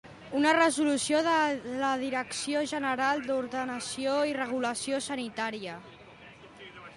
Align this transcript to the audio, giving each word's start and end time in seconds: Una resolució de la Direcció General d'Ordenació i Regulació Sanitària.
Una 0.37 0.51
resolució 0.55 1.19
de 1.27 1.33
la 1.83 1.91
Direcció 2.03 2.63
General 2.71 3.21
d'Ordenació 3.27 4.17
i 4.31 4.35
Regulació 4.39 5.03
Sanitària. 5.11 5.77